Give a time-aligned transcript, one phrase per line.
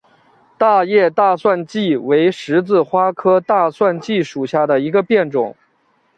[0.57, 5.55] 大叶大蒜芥为十字花科大蒜芥属下的一个变种。